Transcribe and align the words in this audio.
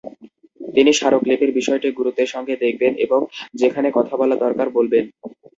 তিনি 0.69 0.91
স্মারকলিপির 0.93 1.51
বিষয়টি 1.51 1.87
গুরুত্বের 1.91 2.29
সঙ্গে 2.33 2.53
দেখবেন 2.63 2.93
এবং 3.05 3.19
যেখানে 3.55 3.87
কথা 3.93 4.13
বলা 4.17 4.35
দরকার 4.43 4.67
বলবেন। 4.77 5.03